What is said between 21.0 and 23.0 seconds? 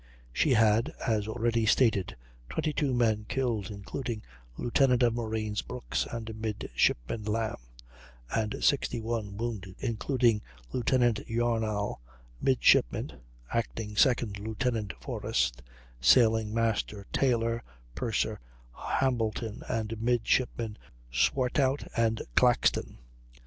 Swartout and Claxton.